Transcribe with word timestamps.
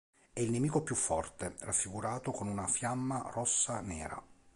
È 0.33 0.39
il 0.39 0.49
nemico 0.49 0.81
più 0.81 0.95
forte, 0.95 1.57
raffigurato 1.59 2.31
con 2.31 2.47
una 2.47 2.65
fiamma 2.65 3.29
rossa-nera. 3.35 4.19